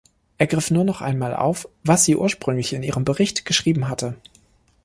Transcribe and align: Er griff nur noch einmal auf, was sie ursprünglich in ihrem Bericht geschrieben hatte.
Er 0.39 0.47
griff 0.47 0.71
nur 0.71 0.83
noch 0.83 1.01
einmal 1.01 1.35
auf, 1.35 1.67
was 1.83 2.05
sie 2.05 2.15
ursprünglich 2.15 2.73
in 2.73 2.81
ihrem 2.81 3.05
Bericht 3.05 3.45
geschrieben 3.45 3.87
hatte. 3.87 4.15